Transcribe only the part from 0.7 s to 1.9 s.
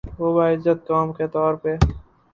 قوم کے طور پہ